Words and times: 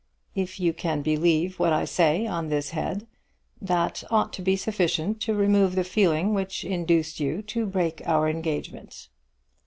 If 0.33 0.59
you 0.59 0.73
can 0.73 1.03
believe 1.03 1.59
what 1.59 1.71
I 1.71 1.85
say 1.85 2.25
on 2.25 2.49
this 2.49 2.71
head, 2.71 3.05
that 3.61 4.03
ought 4.09 4.33
to 4.33 4.41
be 4.41 4.55
sufficient 4.55 5.21
to 5.21 5.35
remove 5.35 5.75
the 5.75 5.83
feeling 5.83 6.33
which 6.33 6.63
induced 6.65 7.19
you 7.19 7.43
to 7.43 7.67
break 7.67 8.01
our 8.07 8.27
engagement. 8.27 9.09